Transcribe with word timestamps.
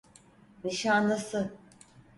Nişanlısı. 0.63 1.55